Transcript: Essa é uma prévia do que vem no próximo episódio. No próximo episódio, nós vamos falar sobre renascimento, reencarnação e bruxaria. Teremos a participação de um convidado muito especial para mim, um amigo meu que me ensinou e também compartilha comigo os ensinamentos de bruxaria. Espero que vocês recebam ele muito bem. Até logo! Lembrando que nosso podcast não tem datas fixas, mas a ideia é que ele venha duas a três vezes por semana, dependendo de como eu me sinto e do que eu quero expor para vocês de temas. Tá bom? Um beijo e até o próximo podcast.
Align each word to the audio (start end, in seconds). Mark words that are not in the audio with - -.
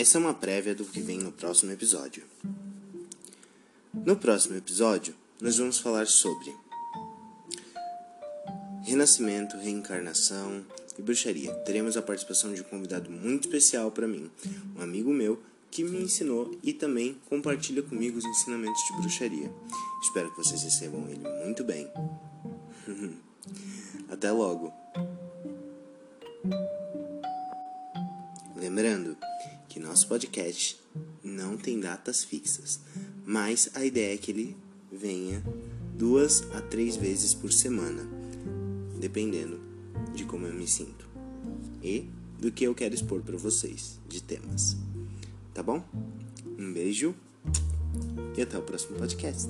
Essa 0.00 0.16
é 0.16 0.18
uma 0.18 0.32
prévia 0.32 0.74
do 0.74 0.86
que 0.86 0.98
vem 0.98 1.18
no 1.18 1.30
próximo 1.30 1.72
episódio. 1.72 2.24
No 3.92 4.16
próximo 4.16 4.56
episódio, 4.56 5.14
nós 5.38 5.58
vamos 5.58 5.78
falar 5.78 6.06
sobre 6.06 6.56
renascimento, 8.82 9.58
reencarnação 9.58 10.64
e 10.98 11.02
bruxaria. 11.02 11.52
Teremos 11.66 11.98
a 11.98 12.02
participação 12.02 12.54
de 12.54 12.62
um 12.62 12.64
convidado 12.64 13.10
muito 13.10 13.46
especial 13.46 13.90
para 13.90 14.08
mim, 14.08 14.30
um 14.74 14.80
amigo 14.80 15.12
meu 15.12 15.42
que 15.70 15.84
me 15.84 16.00
ensinou 16.00 16.58
e 16.62 16.72
também 16.72 17.20
compartilha 17.28 17.82
comigo 17.82 18.16
os 18.16 18.24
ensinamentos 18.24 18.82
de 18.86 18.96
bruxaria. 19.02 19.52
Espero 20.02 20.30
que 20.30 20.38
vocês 20.38 20.62
recebam 20.62 21.06
ele 21.10 21.28
muito 21.44 21.62
bem. 21.62 21.86
Até 24.08 24.32
logo! 24.32 24.72
Lembrando 28.56 29.14
que 29.70 29.78
nosso 29.78 30.08
podcast 30.08 30.78
não 31.22 31.56
tem 31.56 31.78
datas 31.78 32.24
fixas, 32.24 32.80
mas 33.24 33.70
a 33.74 33.84
ideia 33.84 34.14
é 34.14 34.18
que 34.18 34.32
ele 34.32 34.56
venha 34.90 35.42
duas 35.96 36.42
a 36.52 36.60
três 36.60 36.96
vezes 36.96 37.32
por 37.32 37.52
semana, 37.52 38.02
dependendo 38.98 39.60
de 40.12 40.24
como 40.24 40.44
eu 40.44 40.52
me 40.52 40.66
sinto 40.66 41.08
e 41.82 42.10
do 42.38 42.50
que 42.50 42.64
eu 42.64 42.74
quero 42.74 42.94
expor 42.94 43.22
para 43.22 43.36
vocês 43.36 44.00
de 44.08 44.20
temas. 44.20 44.76
Tá 45.54 45.62
bom? 45.62 45.84
Um 46.58 46.72
beijo 46.72 47.14
e 48.36 48.42
até 48.42 48.58
o 48.58 48.62
próximo 48.62 48.98
podcast. 48.98 49.48